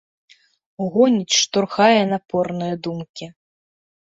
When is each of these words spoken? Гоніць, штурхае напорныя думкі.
Гоніць, 0.95 1.35
штурхае 1.41 1.99
напорныя 2.15 2.75
думкі. 2.89 3.25